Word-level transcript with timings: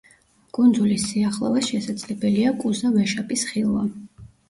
კუნძულის 0.57 1.05
სიახლოვეს 1.09 1.71
შესაძლებელია 1.73 2.57
კუზა 2.65 2.97
ვეშაპის 2.99 3.49
ხილვა. 3.55 3.89